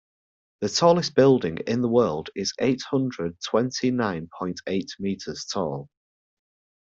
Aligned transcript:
The 0.61 0.69
tallest 0.69 1.13
building 1.13 1.57
in 1.67 1.83
the 1.83 1.87
world 1.87 2.31
is 2.35 2.55
eight 2.59 2.81
hundred 2.89 3.39
twenty 3.39 3.91
nine 3.91 4.29
point 4.39 4.59
eight 4.65 4.89
meters 4.97 5.45
tall. 5.45 5.91